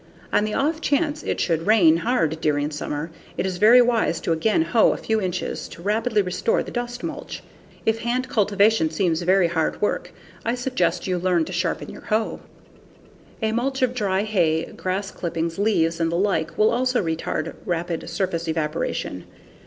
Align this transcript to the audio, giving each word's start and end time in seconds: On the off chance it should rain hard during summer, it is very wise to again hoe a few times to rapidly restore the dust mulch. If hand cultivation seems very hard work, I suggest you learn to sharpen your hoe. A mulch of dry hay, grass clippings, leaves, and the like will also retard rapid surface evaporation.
On 0.33 0.45
the 0.45 0.53
off 0.55 0.81
chance 0.81 1.21
it 1.21 1.39
should 1.39 1.67
rain 1.67 1.97
hard 1.97 2.41
during 2.41 2.71
summer, 2.71 3.11
it 3.37 3.45
is 3.45 3.57
very 3.57 3.83
wise 3.83 4.19
to 4.21 4.31
again 4.31 4.63
hoe 4.63 4.93
a 4.93 4.97
few 4.97 5.21
times 5.21 5.67
to 5.67 5.81
rapidly 5.83 6.23
restore 6.23 6.63
the 6.63 6.71
dust 6.71 7.03
mulch. 7.03 7.43
If 7.85 7.99
hand 7.99 8.27
cultivation 8.27 8.89
seems 8.89 9.21
very 9.21 9.47
hard 9.49 9.79
work, 9.79 10.11
I 10.43 10.55
suggest 10.55 11.05
you 11.05 11.19
learn 11.19 11.45
to 11.45 11.53
sharpen 11.53 11.89
your 11.91 12.01
hoe. 12.05 12.39
A 13.43 13.51
mulch 13.51 13.83
of 13.83 13.93
dry 13.93 14.23
hay, 14.23 14.65
grass 14.71 15.11
clippings, 15.11 15.59
leaves, 15.59 15.99
and 15.99 16.11
the 16.11 16.15
like 16.17 16.57
will 16.57 16.71
also 16.71 17.03
retard 17.03 17.53
rapid 17.67 18.09
surface 18.09 18.47
evaporation. 18.47 19.25